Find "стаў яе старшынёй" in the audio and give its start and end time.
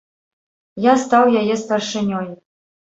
1.03-2.27